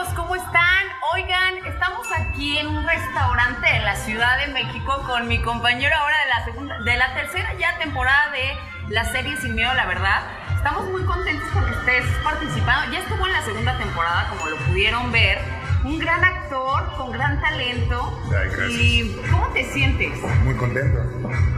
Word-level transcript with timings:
amigos, 0.00 0.14
¿cómo 0.14 0.36
están? 0.36 0.86
Oigan, 1.14 1.66
estamos 1.66 2.06
aquí 2.16 2.58
en 2.58 2.68
un 2.68 2.86
restaurante 2.86 3.66
de 3.70 3.80
la 3.80 3.96
Ciudad 3.96 4.38
de 4.38 4.52
México 4.52 5.02
con 5.06 5.28
mi 5.28 5.42
compañero 5.42 5.94
ahora 5.96 6.16
de 6.24 6.28
la 6.28 6.44
segunda, 6.44 6.78
de 6.80 6.96
la 6.96 7.14
tercera 7.14 7.54
ya 7.58 7.76
temporada 7.78 8.30
de 8.32 8.94
la 8.94 9.04
serie 9.04 9.36
Sin 9.36 9.54
Miedo, 9.54 9.72
la 9.74 9.86
verdad. 9.86 10.22
Estamos 10.56 10.88
muy 10.90 11.02
contentos 11.04 11.48
porque 11.52 11.72
estés 11.72 12.04
participando. 12.22 12.92
Ya 12.92 13.00
estuvo 13.00 13.26
en 13.26 13.32
la 13.32 13.42
segunda 13.42 13.78
temporada, 13.78 14.28
como 14.30 14.46
lo 14.46 14.56
pudieron 14.58 15.12
ver. 15.12 15.38
Un 15.84 15.98
gran 15.98 16.22
actor 16.24 16.92
con 16.96 17.12
gran 17.12 17.40
talento. 17.40 18.22
Ay, 18.26 18.48
gracias. 18.50 18.70
¿Y 18.70 19.20
cómo 19.30 19.48
te 19.48 19.64
sientes? 19.64 20.10
Muy 20.44 20.54
contento, 20.54 21.02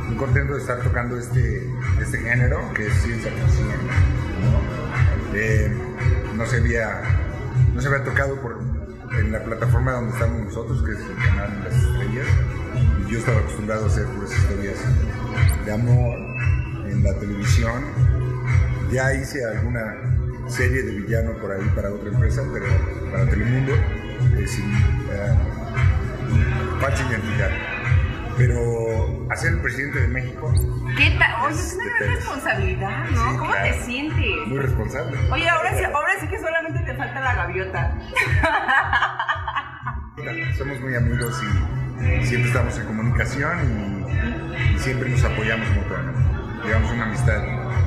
muy 0.07 0.17
contento 0.17 0.55
de 0.55 0.61
estar 0.61 0.81
tocando 0.81 1.19
este, 1.19 1.69
este 2.01 2.19
género 2.19 2.73
que 2.73 2.87
es 2.87 3.03
ciencia 3.03 3.31
ficción. 3.33 3.69
¿no? 3.69 5.35
Eh, 5.35 5.69
no 6.35 6.47
no 7.75 7.81
se 7.81 7.89
había 7.89 8.05
tocado 8.05 8.41
por, 8.41 8.59
en 9.19 9.33
la 9.33 9.43
plataforma 9.43 9.93
donde 9.93 10.13
estamos 10.13 10.45
nosotros, 10.45 10.83
que 10.85 10.93
es 10.93 11.01
el 11.01 11.17
canal 11.17 11.51
de 11.51 11.71
las 11.71 11.83
estrellas. 11.83 12.27
Y 13.07 13.13
yo 13.13 13.19
estaba 13.19 13.39
acostumbrado 13.41 13.85
a 13.85 13.87
hacer 13.89 14.07
puras 14.07 14.31
historias 14.33 14.79
de 15.65 15.73
amor 15.73 16.19
en 16.87 17.03
la 17.03 17.15
televisión. 17.15 17.85
Ya 18.91 19.15
hice 19.15 19.45
alguna 19.45 19.95
serie 20.49 20.83
de 20.83 20.93
villano 20.93 21.33
por 21.41 21.53
ahí 21.53 21.67
para 21.75 21.91
otra 21.91 22.11
empresa, 22.11 22.43
pero 22.53 22.67
para 23.11 23.27
Telemundo, 23.27 23.73
eh, 23.73 24.47
sin 24.47 24.71
eh, 25.11 25.37
identidad. 27.09 27.72
Pero 28.37 29.27
hacer 29.31 29.53
el 29.53 29.61
presidente 29.61 30.01
de 30.01 30.09
México, 30.09 30.53
¿Qué 30.97 31.11
tal? 31.19 31.35
Oye, 31.47 31.55
es 31.55 31.75
una 31.75 31.85
gran 31.99 32.15
responsabilidad, 32.17 33.05
¿no? 33.11 33.31
Sí, 33.33 33.37
¿Cómo 33.39 33.51
claro. 33.51 33.67
te 33.69 33.85
sientes? 33.85 34.47
muy 34.47 34.59
responsable. 34.59 35.19
Oye, 35.31 35.49
ahora 35.49 35.75
sí, 35.77 35.85
ahora 35.85 36.13
sí 36.21 36.29
que 36.29 36.39
solamente 36.41 36.81
te 36.81 36.95
falta 36.95 37.21
la 37.21 37.35
gaviota. 37.35 37.95
Somos 40.59 40.81
muy 40.81 40.95
amigos 40.95 41.41
y 41.43 42.27
siempre 42.27 42.51
estamos 42.51 42.79
en 42.79 42.87
comunicación 42.87 44.07
y, 44.13 44.75
y 44.75 44.79
siempre 44.79 45.09
nos 45.09 45.25
apoyamos 45.25 45.69
mutuamente. 45.71 46.21
Llevamos 46.65 46.91
una 46.93 47.05
amistad 47.05 47.43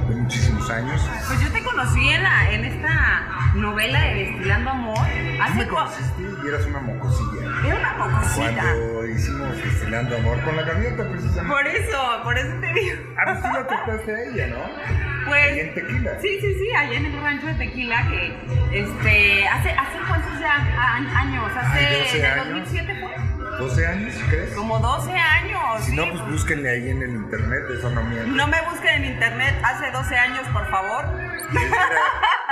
de 0.10 0.16
muchísimos 0.16 0.70
años. 0.70 1.10
Pues 1.28 1.40
yo 1.42 1.52
te 1.52 1.64
conocí 1.64 2.10
en, 2.10 2.24
la, 2.24 2.52
en 2.52 2.66
esta 2.66 3.28
novela 3.56 4.02
de 4.02 4.14
Destilando 4.16 4.72
Amor. 4.72 4.98
Tú 4.98 5.42
Hace 5.44 5.56
me 5.56 5.68
cu- 5.68 5.76
conociste 5.76 6.24
y 6.44 6.48
eras 6.48 6.66
una 6.66 6.80
mocosilla. 6.80 7.42
Era 7.66 7.76
una 7.80 7.94
mocosita. 7.94 8.62
Cuando 8.62 8.95
hicimos 9.16 9.58
Destilando 9.58 10.18
Amor 10.18 10.42
con 10.44 10.56
la 10.56 10.64
gaviota, 10.64 11.10
precisamente. 11.10 11.50
Por 11.56 11.68
eso, 11.68 12.22
por 12.24 12.38
eso 12.38 12.54
te 12.62 12.74
digo. 12.74 12.96
A 13.18 13.26
ver 13.32 13.38
si 13.42 13.44
la 13.54 13.68
trataste 13.68 14.12
a 14.16 14.24
ella, 14.24 14.48
¿no? 14.48 15.26
Pues. 15.28 15.58
en 15.58 15.74
Tequila. 15.74 16.12
Sí, 16.22 16.38
sí, 16.40 16.54
sí, 16.60 16.72
allá 16.76 16.98
en 16.98 17.06
el 17.08 17.22
rancho 17.22 17.48
de 17.48 17.54
Tequila, 17.56 18.08
que 18.10 18.38
este, 18.80 19.48
hace, 19.48 19.72
hace 19.72 19.98
cuántos 20.08 20.40
ya 20.40 20.54
a- 20.54 20.96
años, 20.98 21.52
hace, 21.58 21.86
Ay, 21.88 21.96
12 22.04 22.20
¿en 22.20 22.26
el 22.26 22.32
años. 22.32 22.48
2007 22.48 22.96
fue? 23.02 23.58
12 23.58 23.88
años, 23.88 24.14
¿crees? 24.30 24.54
Como 24.54 24.80
12 24.80 25.12
años. 25.12 25.62
Si 25.84 25.92
sí. 25.92 25.96
no, 25.98 26.10
pues 26.12 26.22
búsquenle 26.30 26.70
ahí 26.70 26.90
en 26.90 27.02
el 27.02 27.10
internet, 27.12 27.64
eso 27.78 27.90
no 27.90 28.04
miente. 28.04 28.28
No 28.32 28.48
me 28.48 28.62
busquen 28.70 29.04
en 29.04 29.06
internet 29.14 29.56
hace 29.64 29.90
12 29.92 30.16
años, 30.16 30.48
por 30.54 30.70
favor. 30.70 31.06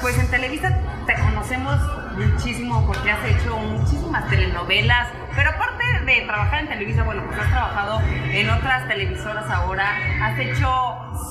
Pues 0.00 0.18
en 0.18 0.28
Televisa 0.28 0.76
te 1.06 1.14
conocemos 1.14 1.80
muchísimo 2.16 2.86
porque 2.86 3.10
has 3.10 3.24
hecho 3.24 3.56
muchísimas 3.56 4.28
telenovelas, 4.28 5.08
pero 5.34 5.50
aparte 5.50 5.84
de 6.04 6.20
trabajar 6.26 6.60
en 6.60 6.68
Televisa, 6.68 7.02
bueno, 7.04 7.22
pues 7.26 7.38
has 7.40 7.48
trabajado 7.50 8.00
en 8.30 8.50
otras 8.50 8.86
televisoras 8.88 9.50
ahora, 9.50 9.86
has 10.22 10.38
hecho 10.38 10.70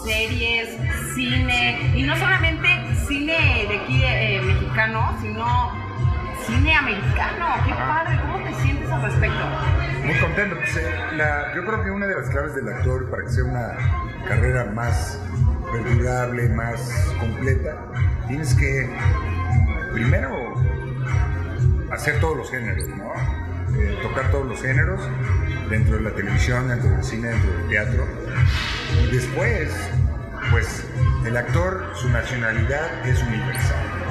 series, 0.04 0.70
cine, 1.14 1.92
y 1.96 2.04
no 2.04 2.16
solamente 2.18 2.68
cine 3.08 3.66
de 3.70 3.80
aquí 3.84 4.04
eh, 4.04 4.42
mexicano, 4.44 5.16
sino 5.22 5.72
cine 6.48 6.76
americano. 6.76 7.46
¡Qué 7.66 7.74
padre! 7.74 8.20
¿Cómo 8.22 8.44
te 8.44 8.54
sientes 8.64 8.90
al 8.90 9.02
respecto? 9.04 9.40
Muy 10.04 10.16
contento. 10.20 10.56
Pues, 10.58 10.76
eh, 10.78 10.96
la- 11.16 11.54
yo 11.56 11.64
creo 11.66 11.84
que 11.84 11.92
una 11.92 12.08
de 12.08 12.16
las 12.16 12.30
claves 12.30 12.56
del 12.56 12.68
actor 12.68 13.10
para 13.10 13.24
que 13.24 13.30
sea 13.30 13.44
una 13.46 13.78
carrera 14.28 14.66
más 14.74 15.20
perdurable, 15.72 16.50
más 16.50 17.14
completa, 17.20 17.76
tienes 18.28 18.54
que 18.56 18.90
primero 19.94 20.56
hacer 21.92 22.20
todos 22.20 22.38
los 22.38 22.52
géneros. 22.52 22.86
Eh, 23.76 23.98
tocar 24.04 24.30
todos 24.30 24.46
los 24.46 24.62
géneros 24.62 25.02
dentro 25.70 25.98
de 25.98 26.04
la 26.04 26.12
televisión, 26.12 26.68
dentro 26.68 26.92
del 26.92 27.04
cine, 27.04 27.30
dentro 27.30 27.52
del 27.58 27.70
teatro. 27.70 28.08
Y 29.02 29.16
después, 29.16 29.72
pues 30.52 30.86
el 31.26 31.36
actor, 31.36 31.92
su 31.96 32.10
nacionalidad 32.10 33.08
es 33.08 33.22
universal. 33.24 34.03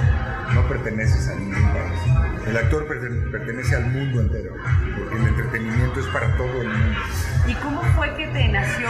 No 0.55 0.69
perteneces 0.69 1.29
a 1.29 1.35
ningún 1.35 1.63
país. 1.73 2.47
El 2.47 2.57
actor 2.57 2.87
perten- 2.89 3.31
pertenece 3.31 3.77
al 3.77 3.87
mundo 3.87 4.21
entero, 4.21 4.55
porque 4.99 5.17
el 5.17 5.27
entretenimiento 5.29 6.01
es 6.01 6.07
para 6.07 6.37
todo 6.37 6.61
el 6.61 6.69
mundo. 6.69 6.99
¿Y 7.47 7.55
cómo 7.55 7.83
fue 7.97 8.15
que 8.17 8.27
te 8.29 8.49
nació 8.49 8.89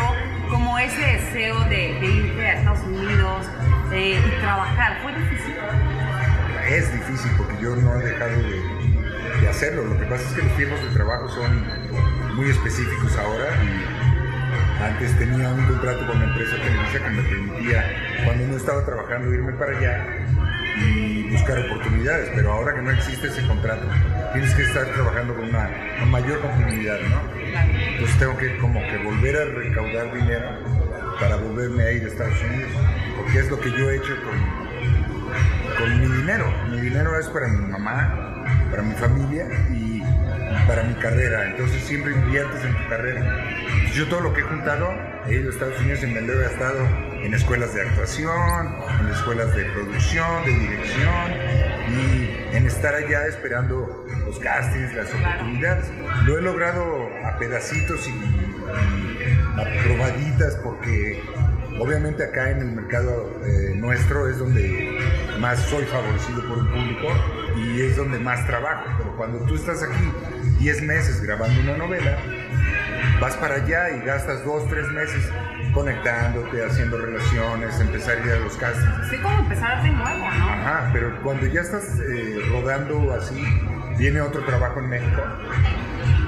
como 0.50 0.78
ese 0.78 1.00
deseo 1.00 1.60
de, 1.64 1.98
de 2.00 2.06
irte 2.06 2.46
a 2.46 2.52
Estados 2.58 2.80
Unidos 2.86 3.46
eh, 3.92 4.20
y 4.26 4.40
trabajar? 4.40 4.98
¿Fue 5.02 5.12
difícil? 5.14 5.54
Es 6.68 6.92
difícil 6.92 7.30
porque 7.36 7.54
yo 7.62 7.76
no 7.76 8.00
he 8.00 8.04
dejado 8.04 8.30
de, 8.30 9.40
de 9.42 9.48
hacerlo. 9.48 9.84
Lo 9.84 9.98
que 9.98 10.06
pasa 10.06 10.22
es 10.28 10.34
que 10.34 10.42
los 10.42 10.56
tiempos 10.56 10.80
de 10.82 10.88
trabajo 10.90 11.28
son 11.28 11.64
muy 12.36 12.48
específicos 12.50 13.16
ahora 13.18 13.46
y 13.62 14.82
antes 14.82 15.16
tenía 15.18 15.48
un 15.50 15.64
contrato 15.66 16.06
con 16.06 16.18
la 16.18 16.24
empresa 16.24 16.56
Televisa 16.56 17.04
que 17.04 17.10
me 17.10 17.22
permitía, 17.22 17.84
cuando 18.24 18.46
no 18.48 18.56
estaba 18.56 18.84
trabajando, 18.84 19.32
irme 19.32 19.52
para 19.52 19.76
allá 19.78 20.06
y 20.77 21.22
buscar 21.31 21.59
oportunidades. 21.59 22.31
Pero 22.34 22.53
ahora 22.53 22.75
que 22.75 22.83
no 22.83 22.91
existe 22.91 23.28
ese 23.28 23.43
contrato, 23.47 23.87
tienes 24.33 24.55
que 24.55 24.62
estar 24.62 24.87
trabajando 24.93 25.34
con 25.34 25.49
una, 25.49 25.71
mayor 26.06 26.41
continuidad, 26.41 26.99
¿no? 27.00 27.21
Entonces 27.37 28.19
tengo 28.19 28.37
que 28.37 28.56
como 28.59 28.81
que 28.81 28.99
volver 28.99 29.37
a 29.37 29.44
recaudar 29.44 30.12
dinero 30.12 30.49
para 31.21 31.37
volverme 31.37 31.84
a 31.84 31.93
ir 31.93 32.05
a 32.05 32.09
Estados 32.09 32.43
Unidos, 32.43 32.71
porque 33.16 33.38
es 33.38 33.50
lo 33.50 33.60
que 33.60 33.71
yo 33.71 33.91
he 33.91 33.97
hecho 33.97 34.15
con, 34.25 35.78
con 35.78 36.00
mi 36.00 36.16
dinero. 36.16 36.53
Mi 36.71 36.81
dinero 36.81 37.19
es 37.19 37.27
para 37.28 37.49
mi 37.49 37.71
mamá, 37.71 38.44
para 38.71 38.83
mi 38.83 38.94
familia 38.94 39.47
y 39.71 40.03
para 40.66 40.83
mi 40.83 40.94
carrera. 40.94 41.50
Entonces 41.50 41.83
siempre 41.83 42.12
inviertes 42.12 42.65
en 42.65 42.77
tu 42.77 42.89
carrera. 42.89 43.47
Yo 43.94 44.09
todo 44.09 44.21
lo 44.21 44.33
que 44.33 44.41
he 44.41 44.44
juntado, 44.44 44.91
he 45.27 45.34
ido 45.34 45.50
a 45.50 45.53
Estados 45.53 45.81
Unidos 45.81 46.03
y 46.03 46.06
me 46.06 46.21
lo 46.22 46.33
he 46.33 46.43
gastado 46.43 47.11
en 47.22 47.34
escuelas 47.34 47.75
de 47.75 47.83
actuación, 47.83 48.75
en 49.00 49.09
escuelas 49.09 49.55
de 49.55 49.65
producción, 49.66 50.44
de 50.44 50.53
dirección 50.53 51.33
y 51.88 52.56
en 52.56 52.66
estar 52.66 52.94
allá 52.94 53.27
esperando 53.27 54.06
los 54.27 54.38
castings, 54.38 54.94
las 54.94 55.09
oportunidades. 55.15 55.87
Lo 56.25 56.38
he 56.38 56.43
logrado 56.43 57.09
a 57.25 57.38
pedacitos 57.38 58.09
y, 58.09 58.10
y 58.10 59.19
a 59.60 59.84
probaditas 59.84 60.56
porque 60.56 61.22
obviamente 61.78 62.25
acá 62.25 62.50
en 62.50 62.59
el 62.59 62.72
mercado 62.72 63.41
eh, 63.44 63.75
nuestro 63.77 64.28
es 64.28 64.39
donde 64.39 64.99
más 65.39 65.59
soy 65.60 65.84
favorecido 65.84 66.47
por 66.49 66.59
un 66.59 66.69
público 66.71 67.09
y 67.56 67.83
es 67.83 67.97
donde 67.97 68.19
más 68.19 68.47
trabajo. 68.47 68.84
Pero 68.99 69.16
cuando 69.16 69.39
tú 69.47 69.54
estás 69.54 69.83
aquí 69.83 70.12
10 70.59 70.83
meses 70.83 71.21
grabando 71.22 71.60
una 71.60 71.77
novela, 71.77 72.19
vas 73.21 73.37
para 73.37 73.56
allá 73.56 73.91
y 73.91 74.00
gastas 74.04 74.44
2, 74.44 74.69
3 74.69 74.89
meses 74.89 75.25
conectándote, 75.72 76.65
haciendo 76.65 76.99
relaciones, 76.99 77.81
empezar 77.81 78.19
a 78.19 78.27
ir 78.27 78.33
a 78.33 78.38
los 78.41 78.56
castings. 78.56 79.09
Sí, 79.10 79.16
como 79.19 79.38
empezar 79.38 79.83
de 79.83 79.91
nuevo, 79.91 80.19
¿no? 80.19 80.50
Ajá, 80.50 80.91
pero 80.93 81.21
cuando 81.22 81.47
ya 81.47 81.60
estás 81.62 81.99
eh, 82.00 82.38
rodando 82.50 83.12
así, 83.12 83.43
viene 83.99 84.21
otro 84.21 84.44
trabajo 84.44 84.81
en 84.81 84.88
México 84.88 85.22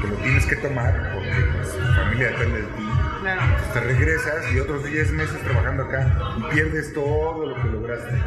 que 0.01 0.09
lo 0.09 0.17
tienes 0.17 0.47
que 0.47 0.57
tomar 0.57 1.13
porque 1.15 1.31
pues, 1.53 1.73
tu 1.73 1.93
familia 1.95 2.29
depende 2.29 2.63
de 2.63 2.67
ti. 2.69 2.89
Claro. 3.21 3.41
Entonces 3.43 3.73
te 3.73 3.81
regresas 3.81 4.53
y 4.53 4.61
otros 4.61 4.85
10 4.85 5.13
meses 5.13 5.41
trabajando 5.41 5.85
acá 5.85 6.13
y 6.37 6.55
pierdes 6.55 6.93
todo 6.93 7.49
lo 7.49 7.63
que 7.63 7.69
lograste, 7.69 8.23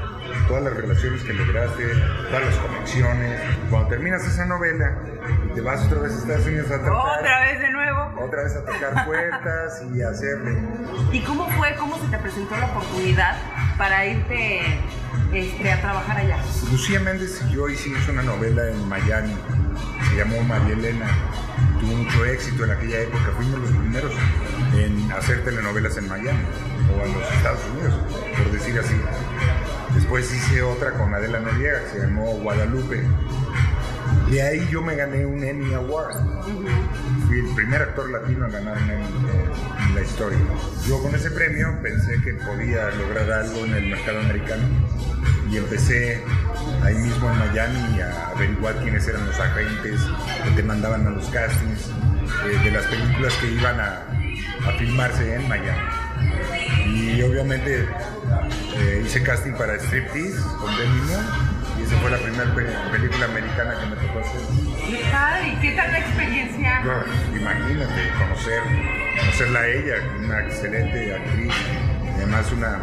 todas 0.48 0.64
las 0.64 0.74
relaciones 0.76 1.24
que 1.24 1.34
lograste, 1.34 1.84
todas 2.30 2.46
las 2.46 2.56
conexiones. 2.56 3.42
Cuando 3.70 3.90
terminas 3.90 4.26
esa 4.26 4.46
novela 4.46 4.98
te 5.54 5.62
vas 5.62 5.86
otra 5.86 6.00
vez 6.00 6.14
a 6.14 6.18
Estados 6.18 6.48
Unidos 6.48 6.72
a 6.72 6.82
tratar, 6.82 7.20
Otra 7.20 7.40
vez. 7.42 7.67
Otra 8.28 8.44
vez 8.44 8.56
a 8.56 8.66
tocar 8.66 9.06
puertas 9.06 9.82
y 9.94 10.02
hacerle. 10.02 10.58
¿Y 11.12 11.22
cómo 11.22 11.48
fue, 11.52 11.76
cómo 11.76 11.98
se 11.98 12.08
te 12.08 12.18
presentó 12.18 12.58
la 12.58 12.68
oportunidad 12.68 13.38
para 13.78 14.06
irte 14.06 14.62
este, 15.34 15.72
a 15.72 15.82
trabajar 15.82 16.18
allá? 16.18 16.38
Lucía 16.72 17.00
Méndez 17.00 17.42
y 17.48 17.54
yo 17.54 17.70
hicimos 17.70 18.08
una 18.10 18.22
novela 18.22 18.70
en 18.70 18.88
Miami, 18.88 19.36
se 20.10 20.18
llamó 20.18 20.42
María 20.44 20.74
Elena, 20.74 21.08
tuvo 21.80 21.94
mucho 21.94 22.26
éxito 22.26 22.66
en 22.66 22.72
aquella 22.72 23.02
época, 23.02 23.32
fuimos 23.36 23.60
los 23.60 23.72
primeros 23.72 24.14
en 24.76 25.12
hacer 25.12 25.44
telenovelas 25.44 25.98
en 25.98 26.08
Miami 26.08 26.44
o 26.96 27.06
en 27.06 27.14
los 27.14 27.32
Estados 27.34 27.62
Unidos, 27.74 27.96
por 28.38 28.52
decir 28.52 28.80
así. 28.80 28.96
Después 29.96 30.32
hice 30.34 30.62
otra 30.62 30.92
con 30.92 31.14
Adela 31.14 31.40
Noriega 31.40 31.84
que 31.84 31.90
se 31.90 32.00
llamó 32.00 32.34
Guadalupe. 32.38 33.04
De 34.30 34.42
ahí 34.42 34.68
yo 34.70 34.82
me 34.82 34.96
gané 34.96 35.26
un 35.26 35.44
Emmy 35.44 35.74
Award. 35.74 36.16
El 37.38 37.54
primer 37.54 37.82
actor 37.84 38.10
latino 38.10 38.48
en 38.48 38.52
ganar 38.52 38.78
en 38.80 39.96
la 39.96 40.02
historia. 40.02 40.40
Yo 40.88 41.00
con 41.04 41.14
ese 41.14 41.30
premio 41.30 41.78
pensé 41.84 42.20
que 42.24 42.34
podía 42.34 42.90
lograr 42.92 43.32
algo 43.32 43.64
en 43.64 43.76
el 43.76 43.90
mercado 43.92 44.22
americano 44.22 44.64
y 45.48 45.58
empecé 45.58 46.24
ahí 46.84 46.96
mismo 46.96 47.30
en 47.32 47.38
Miami 47.38 48.02
a 48.02 48.30
averiguar 48.30 48.76
quiénes 48.82 49.08
eran 49.08 49.28
los 49.28 49.40
agentes 49.40 50.02
que 50.46 50.50
te 50.50 50.64
mandaban 50.64 51.06
a 51.06 51.12
los 51.12 51.30
castings 51.30 51.92
eh, 52.48 52.58
de 52.64 52.72
las 52.72 52.86
películas 52.88 53.34
que 53.36 53.52
iban 53.52 53.80
a, 53.80 54.02
a 54.68 54.72
filmarse 54.80 55.36
en 55.36 55.48
Miami. 55.48 55.80
Y 56.88 57.22
obviamente 57.22 57.88
eh, 58.78 59.04
hice 59.06 59.22
casting 59.22 59.54
para 59.54 59.76
Striptease 59.76 60.42
con 60.60 60.72
Moore 60.72 61.57
y 61.80 61.84
esa 61.84 61.96
fue 61.98 62.10
la 62.12 62.18
primera 62.18 62.54
pe- 62.56 62.92
película 62.92 63.26
americana 63.26 63.76
que 63.80 63.86
me 63.88 63.96
tocó 63.96 64.20
hacer. 64.20 64.42
Qué 64.90 65.04
padre, 65.12 65.58
¿qué 65.62 65.72
tal 65.72 65.92
la 65.92 66.00
experiencia? 66.00 66.82
Imagínate, 67.36 68.10
conocer, 68.18 68.62
conocerla 69.20 69.60
a 69.60 69.68
ella, 69.68 69.96
una 70.24 70.40
excelente 70.42 71.16
actriz, 71.16 71.54
y 72.04 72.18
además 72.18 72.52
una, 72.52 72.78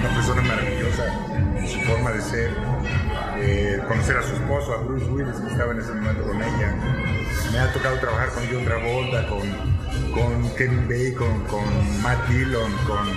una 0.00 0.08
persona 0.14 0.42
maravillosa 0.42 1.04
en 1.58 1.68
su 1.68 1.80
forma 1.82 2.10
de 2.12 2.20
ser, 2.22 2.50
eh, 3.38 3.80
conocer 3.88 4.16
a 4.16 4.22
su 4.22 4.34
esposo, 4.34 4.74
a 4.74 4.78
Bruce 4.82 5.06
Willis, 5.06 5.36
que 5.36 5.50
estaba 5.52 5.72
en 5.72 5.80
ese 5.80 5.92
momento 5.92 6.22
con 6.24 6.36
ella. 6.42 6.74
Me 7.52 7.58
ha 7.58 7.72
tocado 7.72 7.98
trabajar 7.98 8.28
con 8.30 8.44
John 8.52 8.64
Travolta, 8.64 9.26
con, 9.28 9.40
con 10.14 10.54
Kevin 10.56 10.88
Bacon, 10.88 11.44
con 11.46 12.02
Matt 12.02 12.28
Dillon, 12.28 12.72
con, 12.86 13.08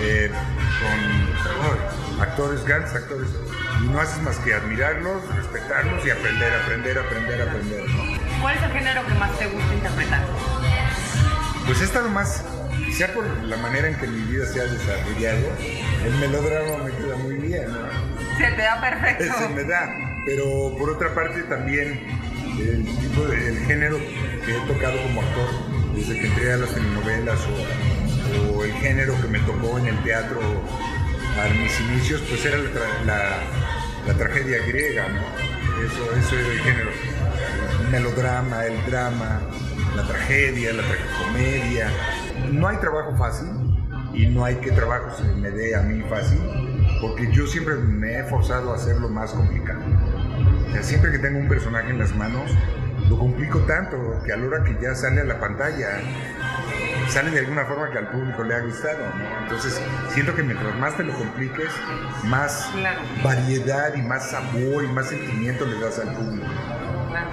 eh, 0.00 0.30
con 0.80 1.66
oh, 1.66 2.22
actores, 2.22 2.64
grandes 2.64 2.94
actores. 2.94 3.28
Y 3.82 3.88
no 3.88 4.00
haces 4.00 4.22
más 4.22 4.36
que 4.38 4.54
admirarlos, 4.54 5.22
respetarlos 5.34 6.04
y 6.06 6.10
aprender, 6.10 6.52
aprender, 6.54 6.98
aprender, 6.98 7.42
aprender. 7.42 7.88
¿no? 7.90 8.40
¿Cuál 8.40 8.56
es 8.56 8.62
el 8.62 8.70
género 8.70 9.06
que 9.06 9.14
más 9.14 9.38
te 9.38 9.46
gusta 9.46 9.74
interpretar? 9.74 10.26
Pues 11.66 11.80
he 11.80 11.84
estado 11.84 12.08
más, 12.08 12.44
quizá 12.84 13.08
por 13.08 13.26
la 13.26 13.56
manera 13.56 13.88
en 13.88 13.96
que 13.96 14.06
mi 14.06 14.22
vida 14.22 14.46
se 14.46 14.60
ha 14.60 14.64
desarrollado, 14.64 15.46
el 16.04 16.14
melodrama 16.20 16.84
me 16.84 16.92
queda 16.92 17.16
muy 17.16 17.34
bien, 17.36 17.66
¿no? 17.72 18.16
Se 18.38 18.50
te 18.52 18.62
da 18.62 18.80
perfecto. 18.80 19.24
Se 19.38 19.48
me 19.48 19.64
da. 19.64 20.22
Pero 20.24 20.74
por 20.78 20.90
otra 20.90 21.14
parte 21.14 21.42
también 21.44 22.00
el 22.58 22.84
tipo 22.84 23.22
de, 23.22 23.48
el 23.48 23.58
género 23.66 23.98
que 24.46 24.56
he 24.56 24.60
tocado 24.60 24.96
como 25.02 25.20
actor 25.20 25.48
desde 25.94 26.18
que 26.20 26.26
entré 26.28 26.52
a 26.52 26.56
las 26.58 26.70
telenovelas 26.70 27.38
o, 28.54 28.64
el 28.64 28.72
género 28.74 29.14
que 29.20 29.28
me 29.28 29.38
tocó 29.40 29.78
en 29.78 29.86
el 29.88 30.02
teatro 30.02 30.40
a 30.40 31.48
mis 31.54 31.80
inicios, 31.80 32.22
pues 32.28 32.44
era 32.44 32.56
la, 33.04 33.38
la- 34.06 34.14
tragedia 34.14 34.58
griega, 34.66 35.08
¿no? 35.08 35.20
Eso, 35.84 36.16
eso 36.16 36.38
era 36.38 36.48
el 36.52 36.58
género. 36.60 36.90
El 37.82 37.88
melodrama, 37.88 38.64
el 38.64 38.84
drama, 38.86 39.40
la 39.94 40.02
tragedia, 40.06 40.72
la 40.72 40.82
tragicomedia. 40.82 41.90
No 42.52 42.68
hay 42.68 42.76
trabajo 42.78 43.16
fácil 43.16 43.48
y 44.14 44.26
no 44.26 44.44
hay 44.44 44.56
que 44.56 44.70
trabajo 44.72 45.10
se 45.16 45.24
me 45.24 45.50
dé 45.50 45.74
a 45.76 45.82
mí 45.82 46.02
fácil, 46.08 46.40
porque 47.00 47.30
yo 47.32 47.46
siempre 47.46 47.74
me 47.76 48.18
he 48.20 48.24
forzado 48.24 48.72
a 48.72 48.76
hacerlo 48.76 49.08
más 49.08 49.32
complicado. 49.32 49.80
Siempre 50.82 51.10
que 51.12 51.18
tengo 51.18 51.38
un 51.38 51.48
personaje 51.48 51.90
en 51.90 51.98
las 51.98 52.14
manos, 52.14 52.50
lo 53.08 53.18
complico 53.18 53.60
tanto 53.60 53.96
que 54.24 54.32
a 54.32 54.36
la 54.36 54.46
hora 54.46 54.64
que 54.64 54.76
ya 54.80 54.94
sale 54.94 55.20
a 55.20 55.24
la 55.24 55.38
pantalla, 55.38 56.00
sale 57.08 57.30
de 57.30 57.40
alguna 57.40 57.64
forma 57.64 57.90
que 57.90 57.98
al 57.98 58.08
público 58.08 58.42
le 58.42 58.54
ha 58.54 58.60
gustado, 58.60 58.98
¿no? 59.16 59.42
Entonces, 59.42 59.80
siento 60.10 60.34
que 60.34 60.42
mientras 60.42 60.74
más 60.76 60.96
te 60.96 61.04
lo 61.04 61.12
compliques, 61.14 61.70
más 62.24 62.68
Claro. 62.72 63.00
variedad 63.22 63.94
y 63.94 64.02
más 64.02 64.30
sabor 64.30 64.84
y 64.84 64.88
más 64.88 65.08
sentimiento 65.08 65.66
le 65.66 65.78
das 65.80 65.98
al 66.00 66.14
público. 66.14 66.46
Claro. 67.10 67.28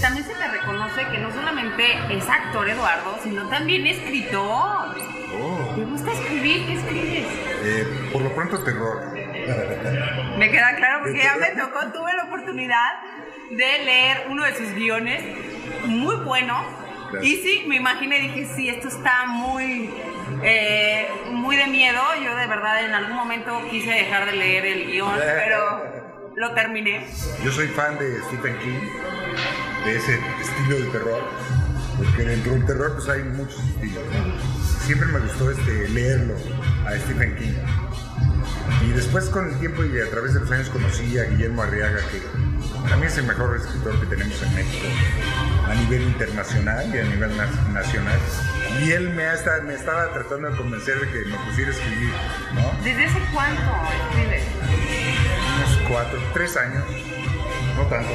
También 0.00 0.24
se 0.26 0.34
te 0.34 0.48
reconoce 0.48 1.06
que 1.10 1.18
no 1.18 1.30
solamente 1.30 1.84
es 2.10 2.28
actor 2.28 2.68
Eduardo, 2.68 3.18
sino 3.22 3.48
también 3.48 3.86
escritor. 3.86 4.96
Oh. 5.40 5.74
¿Te 5.76 5.84
gusta 5.84 6.12
escribir? 6.12 6.66
¿Qué 6.66 6.74
escribes? 6.74 7.26
Eh, 7.62 8.10
por 8.12 8.22
lo 8.22 8.34
pronto, 8.34 8.58
terror. 8.60 9.02
Me 10.38 10.50
queda 10.50 10.76
claro 10.76 11.00
porque 11.02 11.18
ya 11.18 11.36
me 11.36 11.48
tocó, 11.60 11.92
tuve 11.92 12.12
la 12.14 12.24
oportunidad 12.24 12.90
de 13.50 13.84
leer 13.84 14.26
uno 14.28 14.44
de 14.44 14.54
sus 14.54 14.72
guiones, 14.74 15.22
muy 15.86 16.16
bueno. 16.16 16.62
Gracias. 17.10 17.32
Y 17.32 17.36
sí, 17.42 17.64
me 17.66 17.76
imaginé 17.76 18.18
y 18.18 18.28
dije, 18.28 18.48
sí, 18.54 18.68
esto 18.68 18.88
está 18.88 19.26
muy, 19.26 19.90
eh, 20.42 21.08
muy 21.30 21.56
de 21.56 21.66
miedo. 21.66 22.00
Yo 22.22 22.36
de 22.36 22.46
verdad 22.46 22.84
en 22.84 22.92
algún 22.92 23.16
momento 23.16 23.62
quise 23.70 23.90
dejar 23.90 24.26
de 24.26 24.32
leer 24.32 24.66
el 24.66 24.86
guion, 24.86 25.14
pero 25.16 26.32
lo 26.36 26.54
terminé. 26.54 27.06
Yo 27.42 27.50
soy 27.50 27.68
fan 27.68 27.98
de 27.98 28.20
Stephen 28.24 28.58
King, 28.58 28.80
de 29.84 29.96
ese 29.96 30.18
estilo 30.40 30.84
de 30.84 30.90
terror, 30.90 31.22
porque 31.96 32.22
dentro 32.22 32.52
del 32.52 32.66
terror 32.66 32.94
pues 32.94 33.08
hay 33.08 33.22
muchos 33.22 33.58
estilos. 33.58 34.04
¿no? 34.04 34.58
Siempre 34.84 35.08
me 35.08 35.20
gustó 35.20 35.50
este, 35.50 35.88
leerlo 35.88 36.34
a 36.86 36.92
Stephen 36.98 37.36
King. 37.36 37.54
Y 38.82 38.90
después 38.92 39.26
con 39.26 39.48
el 39.48 39.58
tiempo 39.58 39.84
y 39.84 40.00
a 40.00 40.08
través 40.10 40.34
de 40.34 40.40
los 40.40 40.50
años 40.50 40.68
conocí 40.70 41.18
a 41.18 41.24
Guillermo 41.24 41.62
Arriaga, 41.62 42.00
que 42.10 42.22
también 42.88 43.10
es 43.12 43.18
el 43.18 43.24
mejor 43.26 43.56
escritor 43.56 43.98
que 44.00 44.06
tenemos 44.06 44.40
en 44.42 44.54
México, 44.54 44.86
a 45.66 45.74
nivel 45.74 46.02
internacional 46.02 46.94
y 46.94 46.98
a 46.98 47.04
nivel 47.04 47.36
na- 47.36 47.46
nacional. 47.72 48.18
Y 48.84 48.92
él 48.92 49.10
me, 49.10 49.24
ha 49.24 49.34
esta- 49.34 49.60
me 49.62 49.74
estaba 49.74 50.12
tratando 50.12 50.50
de 50.50 50.56
convencer 50.56 51.00
de 51.00 51.08
que 51.08 51.24
me 51.28 51.36
pusiera 51.38 51.70
a 51.70 51.74
escribir, 51.74 52.12
¿no? 52.54 52.84
¿Desde 52.84 53.04
hace 53.06 53.18
cuánto 53.32 53.62
escribes? 54.10 54.42
unos 55.58 55.88
cuatro, 55.88 56.18
tres 56.34 56.56
años, 56.56 56.84
no 57.76 57.82
tanto, 57.86 58.10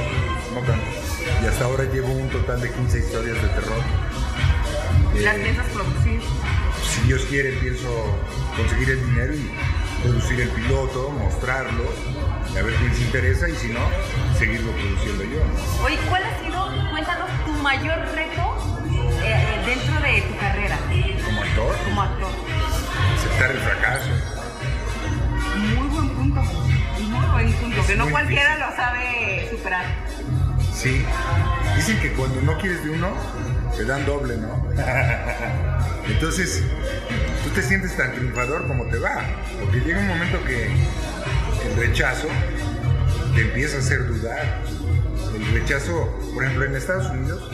no 0.53 0.61
tanto. 0.61 0.85
Y 1.41 1.45
hasta 1.45 1.65
ahora 1.65 1.83
llevo 1.85 2.13
un 2.13 2.29
total 2.29 2.61
de 2.61 2.71
15 2.71 3.00
historias 3.00 3.41
de 3.41 3.47
terror. 3.50 3.81
¿Las 5.15 5.35
Eh, 5.35 5.39
piensas 5.44 5.65
producir? 5.67 6.21
si 6.89 7.01
Dios 7.07 7.25
quiere, 7.29 7.51
pienso 7.53 7.88
conseguir 8.55 8.91
el 8.91 9.05
dinero 9.07 9.33
y 9.33 9.51
producir 10.03 10.41
el 10.41 10.50
piloto, 10.50 11.09
mostrarlo, 11.11 11.83
y 12.53 12.57
a 12.57 12.61
ver 12.63 12.75
quién 12.75 12.94
se 12.94 13.01
interesa 13.03 13.50
y 13.50 13.55
si 13.55 13.69
no, 13.69 13.79
seguirlo 14.38 14.71
produciendo 14.71 15.23
yo. 15.23 15.39
¿no? 15.39 15.83
Oye, 15.85 15.97
¿cuál 16.09 16.23
ha 16.23 16.39
sido, 16.44 16.89
cuéntanos, 16.91 17.29
tu 17.45 17.51
mayor 17.63 17.97
reto 18.13 18.81
eh, 19.23 19.63
dentro 19.65 20.00
de 20.01 20.21
tu 20.21 20.38
carrera 20.38 20.77
Como 21.25 21.41
actor, 21.41 21.75
como 21.85 22.01
actor? 22.01 22.31
aceptar 23.17 23.51
el 23.51 23.57
fracaso. 23.59 24.09
Muy 25.77 25.88
buen 25.88 26.09
punto. 26.09 26.41
Muy 26.41 27.25
buen 27.31 27.53
punto. 27.53 27.81
Es 27.81 27.88
Que 27.88 27.95
no 27.95 28.09
cualquiera 28.09 28.55
difícil. 28.55 28.69
lo 28.69 28.75
sabe 28.75 29.47
superar. 29.51 29.85
Sí, 30.73 31.05
dicen 31.75 32.00
que 32.01 32.11
cuando 32.13 32.41
no 32.41 32.57
quieres 32.57 32.83
de 32.83 32.89
uno, 32.89 33.13
te 33.78 33.86
dan 33.86 34.06
doble, 34.06 34.38
¿no? 34.38 34.68
Entonces, 36.08 36.64
tú 37.44 37.50
te 37.52 37.62
sientes 37.62 37.96
tan 37.98 38.14
triunfador 38.14 38.68
como 38.68 38.86
te 38.86 38.98
va, 39.00 39.24
porque 39.60 39.80
llega 39.80 40.00
un 40.00 40.08
momento 40.08 40.44
que 40.46 40.66
el 40.68 41.75
rechazo 41.78 42.28
te 43.36 43.42
empieza 43.42 43.78
a 43.78 43.80
hacer 43.80 44.08
dudar. 44.08 44.62
El 45.36 45.54
rechazo, 45.54 46.10
por 46.34 46.44
ejemplo, 46.44 46.65
en 46.65 46.75
Estados 46.75 47.10
Unidos, 47.10 47.50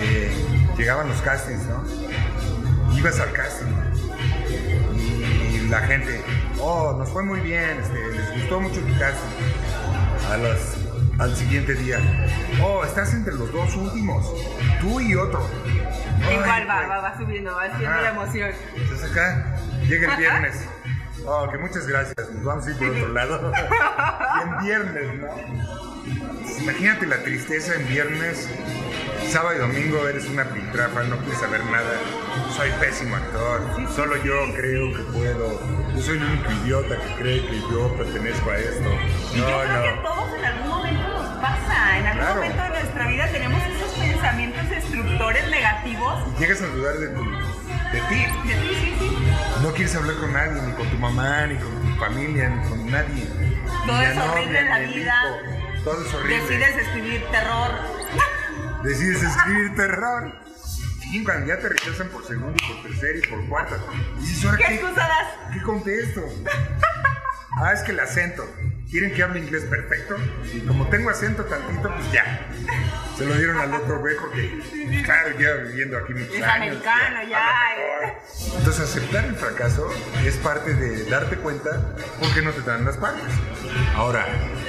eh, 0.00 0.32
llegaban 0.76 1.08
los 1.08 1.20
castings, 1.22 1.62
¿no? 1.66 1.84
Ibas 2.96 3.20
al 3.20 3.32
casting 3.32 3.66
y 4.94 5.68
la 5.68 5.80
gente, 5.80 6.20
oh, 6.60 6.94
nos 6.98 7.08
fue 7.10 7.22
muy 7.22 7.40
bien, 7.40 7.78
este, 7.80 7.98
les 8.16 8.40
gustó 8.40 8.60
mucho 8.60 8.80
tu 8.80 8.98
casting. 8.98 10.30
A 10.30 10.36
las- 10.36 10.76
al 11.22 11.36
siguiente 11.36 11.74
día, 11.74 12.00
oh, 12.60 12.84
estás 12.84 13.14
entre 13.14 13.32
los 13.34 13.52
dos 13.52 13.76
últimos, 13.76 14.26
tú 14.80 15.00
y 15.00 15.14
otro. 15.14 15.48
Ay, 16.20 16.34
Igual 16.34 16.68
va, 16.68 16.86
va, 16.88 17.00
va 17.00 17.16
subiendo, 17.16 17.54
va 17.54 17.62
haciendo 17.64 18.00
la 18.00 18.10
emoción. 18.10 18.50
Entonces 18.74 19.10
acá 19.10 19.56
llega 19.86 20.12
el 20.12 20.18
viernes. 20.18 20.68
Oh, 21.24 21.48
que 21.48 21.56
muchas 21.56 21.86
gracias, 21.86 22.16
nos 22.32 22.42
vamos 22.42 22.66
a 22.66 22.70
ir 22.70 22.76
por 22.78 22.88
otro 22.88 23.08
lado. 23.10 23.52
y 24.38 24.42
en 24.42 24.64
viernes, 24.64 25.20
¿no? 25.20 26.62
Imagínate 26.62 27.06
la 27.06 27.22
tristeza 27.22 27.76
en 27.76 27.86
viernes, 27.86 28.48
sábado 29.28 29.54
y 29.54 29.58
domingo 29.60 30.08
eres 30.08 30.28
una 30.28 30.42
piltrafa, 30.46 31.04
no 31.04 31.18
quieres 31.18 31.38
saber 31.38 31.64
nada. 31.66 31.92
Soy 32.56 32.70
pésimo 32.80 33.14
actor, 33.14 33.60
solo 33.94 34.16
yo 34.16 34.34
creo 34.56 34.92
que 34.96 35.02
puedo. 35.12 35.60
Yo 35.94 36.02
soy 36.02 36.16
el 36.16 36.24
único 36.24 36.50
idiota 36.64 36.96
que 36.96 37.22
cree 37.22 37.46
que 37.46 37.60
yo 37.60 37.96
pertenezco 37.96 38.50
a 38.50 38.58
esto. 38.58 38.90
No, 39.36 39.64
no. 39.64 40.81
En 41.98 42.06
algún 42.06 42.26
momento 42.28 42.56
Claro. 42.56 42.74
de 42.74 42.80
nuestra 42.80 43.06
vida 43.06 43.26
tenemos 43.28 43.62
esos 43.62 43.90
pensamientos 43.98 44.70
destructores 44.70 45.48
negativos. 45.50 46.24
Y 46.36 46.40
llegas 46.40 46.62
a 46.62 46.66
dudar 46.66 46.94
de, 46.96 47.08
tu, 47.08 47.24
de 47.24 48.00
ti. 48.08 48.24
De 48.48 48.54
ti, 48.54 48.74
sí, 48.80 48.96
sí. 48.98 49.26
No 49.62 49.70
quieres 49.72 49.94
hablar 49.96 50.16
con 50.16 50.32
nadie, 50.32 50.62
ni 50.62 50.72
con 50.72 50.88
tu 50.88 50.96
mamá, 50.98 51.46
ni 51.46 51.56
con 51.56 51.82
tu 51.82 51.98
familia, 51.98 52.48
ni 52.50 52.68
con 52.68 52.90
nadie. 52.90 53.24
Todo 53.86 53.98
Ni 53.98 54.04
es 54.04 54.16
horrible 54.18 54.58
en 54.58 54.68
la 54.68 54.78
vida. 54.80 55.14
hijo. 55.24 55.82
Todo 55.84 56.06
es 56.06 56.14
horrible. 56.14 56.40
Decides 56.40 56.76
escribir 56.76 57.24
terror. 57.30 57.70
Decides 58.84 59.22
escribir 59.22 59.74
terror. 59.76 60.32
Y 61.12 61.22
cuando 61.24 61.46
ya 61.46 61.58
te 61.58 61.68
rechazan 61.68 62.08
por 62.08 62.26
segundo 62.26 62.54
y 62.56 62.72
por 62.72 62.82
tercera 62.90 63.18
y 63.18 63.28
por 63.28 63.46
cuarta. 63.48 63.76
Dices, 64.18 64.44
¿ahora 64.46 64.56
¿Qué 64.58 64.64
qué? 64.64 64.74
excusa 64.76 65.00
das? 65.00 65.52
¿Qué 65.52 65.62
contesto? 65.62 66.20
Ah, 67.60 67.72
es 67.72 67.80
que 67.82 67.92
el 67.92 68.00
acento. 68.00 68.48
¿Quieren 68.90 69.12
que 69.14 69.22
hable 69.22 69.40
inglés 69.40 69.64
perfecto? 69.64 70.16
Y 70.52 70.60
como 70.60 70.86
tengo 70.88 71.08
acento 71.08 71.44
tantito, 71.44 71.94
pues 71.94 72.12
ya. 72.12 72.46
Se 73.16 73.24
lo 73.24 73.34
dieron 73.34 73.58
al 73.58 73.72
otro 73.74 74.00
güey 74.00 74.16
porque, 74.16 75.02
claro, 75.04 75.30
lleva 75.38 75.56
viviendo 75.62 75.96
aquí 75.98 76.12
muchos 76.12 76.34
Es 76.34 76.42
años. 76.42 76.54
americano, 76.56 77.22
ya. 77.28 78.18
Entonces, 78.58 78.80
aceptar 78.82 79.24
el 79.24 79.34
fracaso 79.36 79.88
es 80.26 80.36
parte 80.36 80.74
de 80.74 81.04
darte 81.08 81.36
cuenta 81.36 81.70
por 82.20 82.34
qué 82.34 82.42
no 82.42 82.50
te 82.50 82.60
dan 82.62 82.84
las 82.84 82.96
partes. 82.98 83.22
Ahora, 83.96 84.26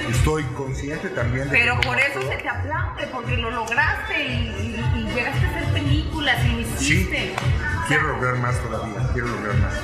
estoy 0.08 0.44
consciente 0.56 1.08
también 1.10 1.50
de 1.50 1.58
Pero 1.58 1.78
que 1.80 1.86
por 1.88 1.98
eso 1.98 2.22
se 2.22 2.36
te 2.36 2.48
aplaude, 2.48 3.06
porque 3.12 3.36
lo 3.36 3.50
lograste 3.50 4.24
y, 4.24 4.30
y- 4.32 5.00
y 5.00 5.14
llegaste 5.14 5.46
a 5.46 5.50
hacer 5.50 5.72
películas 5.72 6.44
y 6.46 6.48
lo 6.62 6.78
Sí, 6.78 6.94
hiciste. 6.94 7.34
quiero 7.88 8.08
lograr 8.08 8.36
más 8.36 8.56
todavía, 8.60 9.06
quiero 9.12 9.28
lograr 9.28 9.54
más. 9.56 9.74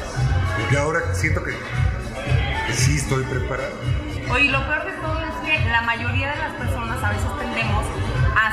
Porque 0.58 0.76
ahora 0.78 1.00
siento 1.14 1.42
que, 1.44 1.52
sí 2.74 2.96
estoy 2.96 3.24
preparado. 3.24 3.74
Oye, 4.30 4.50
lo 4.50 4.66
peor 4.66 4.84
de 4.86 4.92
todo 4.92 5.20
es 5.20 5.34
que 5.44 5.68
la 5.68 5.82
mayoría 5.82 6.30
de 6.30 6.36
las 6.36 6.52
personas 6.54 7.02
a 7.02 7.10
veces 7.10 7.38
tendemos 7.38 7.84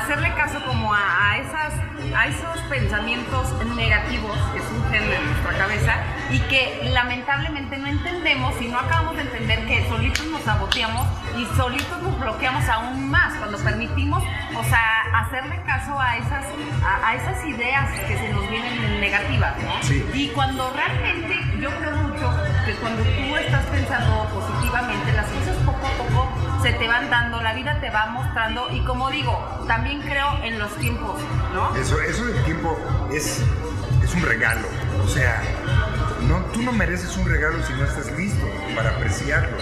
hacerle 0.08 0.32
caso 0.36 0.58
como 0.64 0.94
a, 0.94 1.32
a 1.32 1.36
esas, 1.36 1.74
a 2.16 2.26
esos 2.28 2.58
pensamientos 2.70 3.52
negativos 3.76 4.38
que 4.54 4.60
surgen 4.60 5.02
en 5.02 5.26
nuestra 5.26 5.52
cabeza 5.58 5.96
y 6.30 6.40
que 6.48 6.88
lamentablemente 6.94 7.76
no 7.76 7.88
entendemos 7.88 8.54
y 8.58 8.68
no 8.68 8.78
acabamos 8.78 9.16
de 9.16 9.22
entender 9.22 9.66
que 9.66 9.86
solitos 9.86 10.24
nos 10.28 10.40
saboteamos 10.44 11.06
y 11.36 11.44
solitos 11.56 12.02
nos 12.02 12.18
bloqueamos 12.18 12.66
aún 12.70 13.10
más 13.10 13.34
cuando 13.34 13.58
permitimos, 13.58 14.22
o 14.56 14.64
sea, 14.64 15.02
hacerle 15.14 15.60
caso 15.66 16.00
a 16.00 16.16
esas, 16.16 16.46
a, 16.82 17.08
a 17.08 17.14
esas 17.14 17.44
ideas 17.44 17.90
que 18.08 18.16
se 18.16 18.32
nos 18.32 18.48
vienen 18.48 19.00
negativas, 19.02 19.58
¿no? 19.62 19.82
Sí. 19.82 20.02
Y 20.14 20.28
cuando 20.28 20.72
realmente 20.72 21.36
yo 21.60 21.68
creo 21.68 21.96
mucho 21.96 22.32
que 22.64 22.72
cuando 22.76 23.02
tú 23.02 23.36
estás 23.36 23.66
pensando 23.66 24.24
positivamente, 24.32 25.12
las 25.12 25.26
cosas 25.26 25.56
poco 25.66 25.86
a 25.86 25.90
poco 25.98 26.27
se 26.68 26.74
te 26.74 26.86
van 26.86 27.08
dando, 27.08 27.40
la 27.40 27.54
vida 27.54 27.80
te 27.80 27.88
va 27.88 28.06
mostrando 28.06 28.68
y 28.70 28.80
como 28.84 29.10
digo, 29.10 29.64
también 29.66 30.02
creo 30.02 30.38
en 30.42 30.58
los 30.58 30.74
tiempos, 30.76 31.18
¿no? 31.54 31.74
Eso, 31.74 31.98
eso 32.02 32.26
del 32.26 32.44
tiempo 32.44 32.78
es, 33.10 33.42
es 34.04 34.14
un 34.14 34.22
regalo. 34.22 34.68
O 35.02 35.08
sea, 35.08 35.42
no, 36.28 36.40
tú 36.52 36.60
no 36.60 36.72
mereces 36.72 37.16
un 37.16 37.26
regalo 37.26 37.64
si 37.66 37.72
no 37.72 37.84
estás 37.84 38.12
listo 38.12 38.46
para 38.76 38.90
apreciarlo. 38.90 39.56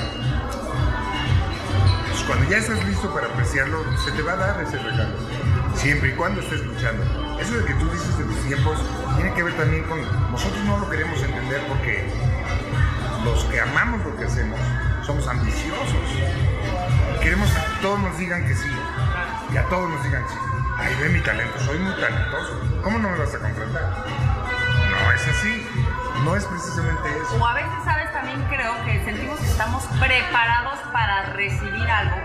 Pues 2.08 2.22
cuando 2.26 2.50
ya 2.50 2.56
estás 2.56 2.84
listo 2.84 3.14
para 3.14 3.28
apreciarlo, 3.28 3.84
se 3.98 4.10
te 4.10 4.22
va 4.22 4.32
a 4.32 4.36
dar 4.36 4.60
ese 4.62 4.76
regalo. 4.76 5.14
Siempre 5.76 6.08
y 6.08 6.12
cuando 6.12 6.40
estés 6.40 6.66
luchando. 6.66 7.04
Eso 7.40 7.56
de 7.56 7.66
que 7.66 7.74
tú 7.74 7.88
dices 7.88 8.18
de 8.18 8.24
los 8.24 8.36
tiempos 8.46 8.80
tiene 9.14 9.32
que 9.32 9.44
ver 9.44 9.56
también 9.56 9.84
con. 9.84 10.02
Nosotros 10.32 10.64
no 10.64 10.78
lo 10.78 10.90
queremos 10.90 11.22
entender 11.22 11.62
porque 11.68 12.10
los 13.24 13.44
que 13.44 13.60
amamos 13.60 14.04
lo 14.04 14.16
que 14.16 14.24
hacemos 14.24 14.58
somos 15.06 15.28
ambiciosos. 15.28 15.94
Todos 17.82 18.00
nos 18.00 18.18
digan 18.18 18.46
que 18.46 18.54
sí. 18.54 18.70
Que 19.52 19.58
a 19.58 19.64
todos 19.68 19.88
nos 19.90 20.02
digan 20.04 20.22
que 20.24 20.30
sí. 20.30 20.38
Ay, 20.78 20.94
ve 21.00 21.08
mi 21.08 21.20
talento, 21.20 21.58
soy 21.60 21.78
muy 21.78 21.94
talentoso. 21.94 22.60
¿Cómo 22.82 22.98
no 22.98 23.08
me 23.10 23.18
vas 23.18 23.34
a 23.34 23.38
contratar? 23.38 24.04
No 24.90 25.12
es 25.12 25.28
así. 25.28 25.66
No 26.24 26.34
es 26.36 26.44
precisamente 26.46 27.08
eso. 27.10 27.36
O 27.40 27.46
a 27.46 27.54
veces, 27.54 27.70
¿sabes? 27.84 28.12
También 28.12 28.42
creo 28.48 28.72
que 28.84 29.04
sentimos 29.04 29.38
que 29.38 29.46
estamos 29.46 29.84
preparados 30.00 30.78
para 30.92 31.32
recibir 31.34 31.88
algo, 31.90 32.16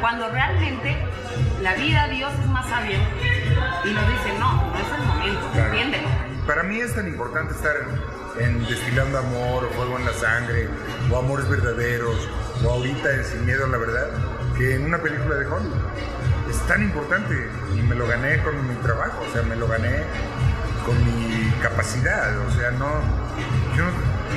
cuando 0.00 0.28
realmente 0.30 0.96
la 1.60 1.74
vida, 1.74 2.08
Dios 2.08 2.32
es 2.40 2.46
más 2.46 2.66
sabio 2.68 2.96
y 3.84 3.90
nos 3.92 4.08
dice, 4.08 4.38
no, 4.38 4.52
no 4.54 4.74
es 4.78 4.98
el 4.98 5.06
momento, 5.06 5.50
Claro. 5.52 5.66
entiéndelo. 5.68 6.08
Para 6.46 6.62
mí 6.62 6.80
es 6.80 6.94
tan 6.94 7.06
importante 7.06 7.52
estar 7.54 7.74
en, 8.38 8.44
en 8.44 8.66
Destilando 8.66 9.18
Amor, 9.18 9.64
o 9.66 9.68
Fuego 9.70 9.98
en 9.98 10.06
la 10.06 10.12
Sangre, 10.14 10.68
o 11.10 11.18
Amores 11.18 11.48
Verdaderos, 11.48 12.28
o 12.64 12.70
ahorita 12.70 13.10
en 13.12 13.24
Sin 13.24 13.44
Miedo 13.46 13.66
a 13.66 13.68
la 13.68 13.76
Verdad, 13.78 14.08
que 14.56 14.76
en 14.76 14.84
una 14.86 14.98
película 14.98 15.36
de 15.36 15.46
Hollywood. 15.46 15.82
Es 16.50 16.58
tan 16.66 16.82
importante 16.82 17.50
y 17.74 17.82
me 17.82 17.94
lo 17.94 18.06
gané 18.06 18.42
con 18.42 18.68
mi 18.68 18.74
trabajo, 18.76 19.24
o 19.28 19.32
sea, 19.32 19.42
me 19.42 19.56
lo 19.56 19.66
gané 19.66 20.04
con 20.84 20.96
mi 21.04 21.50
capacidad, 21.62 22.38
o 22.38 22.50
sea, 22.50 22.70
no, 22.72 22.86
yo 23.76 23.84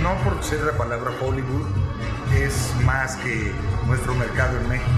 no 0.01 0.15
por 0.24 0.41
ser 0.43 0.62
la 0.62 0.71
palabra 0.74 1.12
Hollywood 1.21 1.67
es 2.33 2.74
más 2.86 3.15
que 3.17 3.51
nuestro 3.86 4.15
mercado 4.15 4.57
en 4.57 4.69
México. 4.69 4.89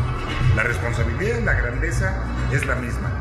La 0.56 0.64
responsabilidad 0.64 1.40
la 1.40 1.54
grandeza 1.54 2.14
es 2.52 2.66
la 2.66 2.76
misma. 2.76 3.12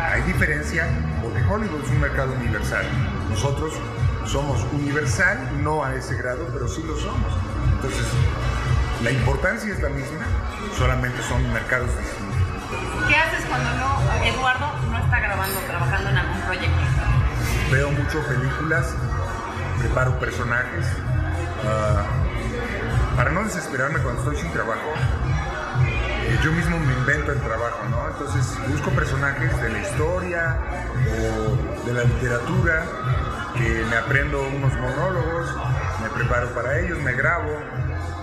Hay 0.00 0.22
diferencia 0.22 0.86
porque 1.22 1.42
Hollywood 1.42 1.82
es 1.84 1.90
un 1.90 2.00
mercado 2.00 2.32
universal. 2.32 2.84
Nosotros 3.30 3.74
somos 4.24 4.64
universal, 4.72 5.62
no 5.62 5.84
a 5.84 5.94
ese 5.94 6.16
grado, 6.16 6.48
pero 6.52 6.68
sí 6.68 6.82
lo 6.82 6.96
somos. 6.96 7.32
Entonces, 7.74 8.06
la 9.02 9.10
importancia 9.10 9.72
es 9.72 9.80
la 9.80 9.88
misma, 9.88 10.24
solamente 10.76 11.22
son 11.22 11.52
mercados 11.52 11.90
distintos. 11.98 12.36
¿Qué 13.08 13.16
haces 13.16 13.44
cuando 13.46 13.70
no, 13.74 14.24
Eduardo 14.24 14.72
no 14.90 14.98
está 14.98 15.20
grabando, 15.20 15.58
trabajando 15.60 16.10
en 16.10 16.16
algún 16.18 16.40
proyecto? 16.42 16.80
Veo 17.70 17.90
mucho 17.90 18.26
películas, 18.26 18.94
preparo 19.78 20.18
personajes. 20.18 20.86
ah, 21.64 22.04
para 23.16 23.30
no 23.30 23.44
desesperarme 23.44 23.98
cuando 24.00 24.20
estoy 24.20 24.36
sin 24.36 24.52
trabajo, 24.52 24.92
eh, 26.26 26.38
yo 26.42 26.52
mismo 26.52 26.78
me 26.78 26.92
invento 26.92 27.32
el 27.32 27.40
trabajo, 27.40 27.82
¿no? 27.88 28.08
Entonces 28.08 28.58
busco 28.68 28.90
personajes 28.90 29.58
de 29.60 29.70
la 29.70 29.78
historia 29.78 30.56
o 30.94 31.86
de 31.86 31.92
la 31.94 32.04
literatura, 32.04 32.84
que 33.56 33.84
me 33.88 33.96
aprendo 33.96 34.42
unos 34.48 34.72
monólogos, 34.74 35.54
me 36.02 36.08
preparo 36.10 36.48
para 36.54 36.78
ellos, 36.80 36.98
me 37.00 37.12
grabo 37.12 37.60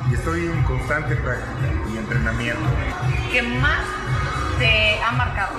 y 0.09 0.13
estoy 0.13 0.45
en 0.45 0.63
constante 0.63 1.15
práctica 1.15 1.67
y 1.91 1.97
entrenamiento. 1.97 2.61
¿Qué 3.31 3.41
más 3.41 3.85
te 4.59 5.01
ha 5.01 5.11
marcado? 5.11 5.53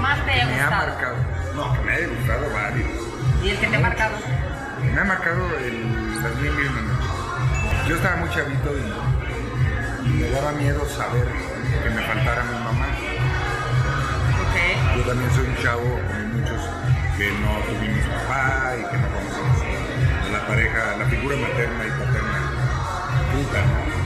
¿Más 0.00 0.24
te 0.24 0.32
haya 0.32 0.46
Me 0.46 0.60
ha 0.60 0.70
marcado, 0.70 1.16
no, 1.54 1.72
que 1.74 1.80
me 1.80 1.92
haya 1.92 2.06
gustado 2.08 2.50
varios. 2.52 2.88
¿Y 3.42 3.48
el 3.50 3.58
que 3.58 3.66
te 3.66 3.76
ha 3.76 3.80
marcado? 3.80 4.16
Me 4.94 5.00
ha 5.00 5.04
marcado 5.04 5.58
el, 5.58 6.22
noches. 6.22 7.88
Yo 7.88 7.96
estaba 7.96 8.16
muy 8.16 8.30
chavito 8.30 8.70
y, 8.76 10.08
y 10.08 10.12
me 10.14 10.30
daba 10.30 10.52
miedo 10.52 10.86
saber 10.88 11.26
que 11.82 11.90
me 11.90 12.02
faltara 12.02 12.44
mi 12.44 12.58
mamá. 12.58 12.86
Ok. 14.40 14.96
Yo 14.96 15.02
también 15.02 15.30
soy 15.32 15.46
un 15.46 15.56
chavo, 15.56 15.82
como 15.82 16.24
muchos, 16.34 16.60
que 17.16 17.30
no 17.32 17.58
tuvimos 17.66 18.04
pareja, 20.48 20.96
la 20.98 21.04
figura 21.04 21.36
materna 21.36 21.84
y 21.86 21.90
paterna 21.90 22.38
¿no? 23.28 23.98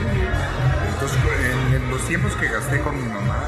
Entonces, 0.92 1.18
en, 1.40 1.74
en 1.74 1.90
los 1.90 2.06
tiempos 2.06 2.34
que 2.36 2.48
gasté 2.48 2.80
con 2.80 2.96
mi 2.96 3.08
mamá, 3.08 3.44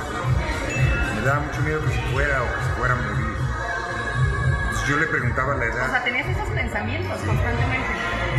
me 1.15 1.27
daba 1.27 1.41
mucho 1.41 1.61
miedo 1.63 1.85
que 1.85 1.93
se 1.93 2.01
fuera 2.13 2.43
o 2.43 2.47
que 2.47 2.65
se 2.65 2.73
fuera 2.79 2.95
a 2.95 2.97
morir. 2.97 3.37
Entonces 4.63 4.89
yo 4.89 4.97
le 4.97 5.07
preguntaba 5.07 5.55
la 5.57 5.65
edad. 5.65 5.89
O 5.89 5.91
sea, 5.91 6.05
tenías 6.05 6.29
esos 6.29 6.49
pensamientos 6.49 7.21
constantemente. 7.21 7.89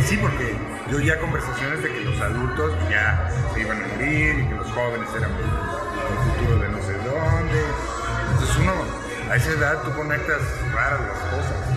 Sí, 0.00 0.16
porque 0.16 0.56
yo 0.90 1.00
ya 1.00 1.18
conversaciones 1.20 1.82
de 1.82 1.92
que 1.92 2.00
los 2.00 2.20
adultos 2.20 2.72
ya 2.90 3.30
se 3.52 3.60
iban 3.60 3.82
a 3.82 3.86
morir 3.86 4.38
y 4.40 4.48
que 4.48 4.54
los 4.54 4.70
jóvenes 4.72 5.08
eran 5.16 5.30
el 5.32 6.32
futuro 6.32 6.58
de 6.60 6.68
no 6.68 6.78
sé 6.82 6.92
dónde. 6.94 7.64
Entonces 8.32 8.56
uno, 8.56 8.72
a 9.30 9.36
esa 9.36 9.50
edad 9.50 9.82
tú 9.82 9.92
conectas 9.94 10.40
raras 10.72 11.00
las 11.00 11.18
cosas. 11.30 11.76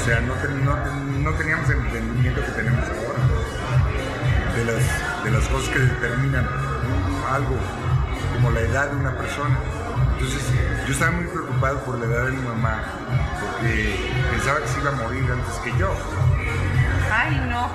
O 0.00 0.04
sea, 0.04 0.20
no, 0.20 0.32
ten- 0.34 0.64
no 0.64 0.74
ten- 0.76 1.24
no 1.24 1.30
teníamos 1.34 1.68
el 1.70 1.78
entendimiento 1.78 2.44
que 2.44 2.52
tenemos 2.52 2.80
ahora 2.88 3.20
de 4.56 4.64
las, 4.64 5.24
de 5.24 5.30
las 5.30 5.48
cosas 5.48 5.68
que 5.70 5.78
determinan 5.78 6.46
algo 7.30 7.56
como 8.34 8.50
la 8.50 8.60
edad 8.60 8.90
de 8.90 8.96
una 8.96 9.16
persona. 9.16 9.58
Entonces 10.14 10.42
yo 10.86 10.92
estaba 10.92 11.12
muy 11.12 11.26
preocupado 11.26 11.80
por 11.84 11.98
la 11.98 12.06
edad 12.06 12.24
de 12.26 12.32
mi 12.32 12.42
mamá 12.42 12.82
porque 13.40 14.10
pensaba 14.30 14.60
que 14.60 14.68
se 14.68 14.80
iba 14.80 14.90
a 14.90 14.94
morir 14.94 15.24
antes 15.30 15.54
que 15.62 15.76
yo. 15.78 15.92
Ay, 17.12 17.40
no. 17.48 17.68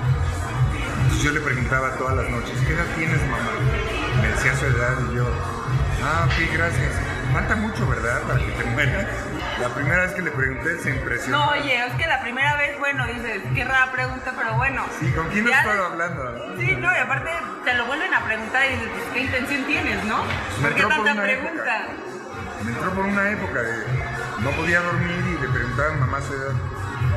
Entonces 1.02 1.22
yo 1.22 1.30
le 1.32 1.40
preguntaba 1.40 1.90
todas 1.96 2.16
las 2.16 2.28
noches, 2.30 2.58
¿qué 2.66 2.72
edad 2.74 2.84
tienes 2.96 3.20
mamá? 3.22 3.50
Me 4.20 4.28
decía 4.28 4.54
su 4.56 4.66
edad 4.66 4.94
y 5.10 5.16
yo, 5.16 5.26
ah, 6.04 6.26
ok, 6.26 6.52
gracias. 6.54 6.92
Falta 7.36 7.54
mucho, 7.56 7.86
¿verdad? 7.86 8.22
Para 8.22 8.38
que 8.38 8.50
te 8.50 8.64
mueras. 8.64 9.06
La 9.60 9.68
primera 9.68 10.04
vez 10.04 10.12
que 10.12 10.22
le 10.22 10.30
pregunté 10.30 10.78
se 10.78 10.88
impresionó. 10.88 11.38
No, 11.38 11.50
oye, 11.50 11.84
es 11.84 11.92
que 11.96 12.06
la 12.06 12.22
primera 12.22 12.56
vez, 12.56 12.78
bueno, 12.78 13.06
dices, 13.08 13.42
qué 13.54 13.62
rara 13.62 13.92
pregunta, 13.92 14.32
pero 14.34 14.54
bueno. 14.54 14.86
Sí, 14.98 15.12
¿con 15.12 15.28
quién 15.28 15.46
Ya 15.46 15.58
estoy 15.58 15.78
hablando? 15.78 16.56
Sí, 16.58 16.74
no, 16.76 16.90
y 16.90 16.96
aparte 16.96 17.30
te 17.62 17.74
lo 17.74 17.84
vuelven 17.84 18.14
a 18.14 18.24
preguntar 18.24 18.64
y 18.64 18.68
dices, 18.70 18.88
pues, 18.90 19.04
¿qué 19.12 19.20
intención 19.20 19.64
tienes, 19.64 20.02
no? 20.04 20.24
¿Por 20.62 20.74
qué 20.76 20.82
por 20.84 20.92
tanta 20.94 21.22
pregunta? 21.22 21.50
época. 21.52 21.86
Me 22.64 22.70
entró 22.72 22.90
por 22.92 23.04
una 23.04 23.30
época 23.30 23.60
de 23.60 23.84
no 24.40 24.50
podía 24.52 24.80
dormir 24.80 25.24
y 25.28 25.42
le 25.42 25.48
preguntaba 25.50 25.90
a 25.90 25.92
mi 25.92 26.00
mamá 26.00 26.20
su 26.22 26.32
edad. 26.32 26.54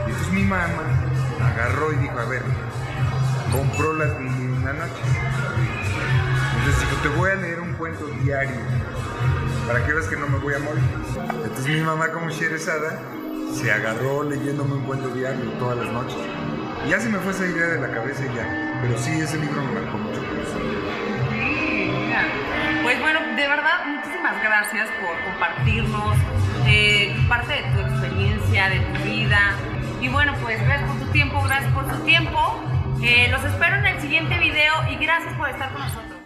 Y 0.06 0.10
entonces 0.10 0.34
mi 0.34 0.44
mamá 0.44 0.84
agarró 1.46 1.94
y 1.94 1.96
dijo, 1.96 2.20
a 2.20 2.26
ver, 2.26 2.44
compró 3.54 3.94
las 3.94 4.20
mil 4.20 4.52
una 4.52 4.74
noches. 4.74 5.08
Entonces 6.58 6.82
dijo, 6.82 7.02
te 7.04 7.08
voy 7.08 7.32
a 7.32 7.36
leer 7.36 7.62
un 7.62 7.74
cuento 7.76 8.06
diario 8.22 8.60
para 9.68 9.86
que 9.86 9.94
veas 9.94 10.08
que 10.08 10.16
no 10.16 10.28
me 10.28 10.38
voy 10.40 10.54
a 10.54 10.60
morir. 10.60 10.84
Entonces 11.44 11.68
mi 11.68 11.82
mamá 11.82 12.12
como 12.12 12.30
sherezada 12.30 13.00
se 13.54 13.72
agarró 13.72 14.24
leyéndome 14.24 14.74
un 14.76 14.84
cuento 14.86 15.10
diario 15.10 15.46
todas 15.60 15.78
las 15.78 15.92
noches. 15.92 16.18
Y 16.86 16.90
ya 16.90 17.00
se 17.00 17.10
me 17.10 17.20
fue 17.20 17.32
esa 17.32 17.46
idea 17.46 17.68
de 17.68 17.80
la 17.80 17.92
cabeza 17.92 18.24
y 18.26 18.36
ya. 18.36 18.80
Pero 18.82 18.98
sí, 18.98 19.12
ese 19.20 19.38
libro 19.38 19.62
me 19.64 19.82
marcó 19.82 19.98
mucho. 19.98 20.20
Pues 22.84 23.00
bueno, 23.02 23.20
de 23.36 23.48
verdad, 23.48 23.86
muchísimas 23.86 24.42
gracias 24.42 24.90
por 25.02 25.16
compartirnos 25.32 26.18
eh, 26.66 27.16
parte 27.28 27.54
de 27.54 27.62
tu 27.74 27.80
experiencia, 27.82 28.70
de 28.70 28.80
tu 28.80 29.04
vida. 29.04 29.56
Y 30.02 30.10
bueno, 30.10 30.34
pues 30.42 30.60
gracias 30.66 30.90
por 30.90 31.00
tu 31.00 31.12
tiempo, 31.12 31.42
gracias 31.44 31.72
por 31.74 31.88
tu 31.88 32.00
tiempo. 32.06 32.64
Eh, 33.04 33.28
los 33.30 33.44
espero 33.44 33.76
en 33.76 33.86
el 33.86 34.02
siguiente 34.02 34.38
video 34.40 34.74
y 34.90 34.96
gracias 34.96 35.34
por 35.36 35.50
estar 35.50 35.72
con 35.72 35.82
nosotros. 35.82 36.19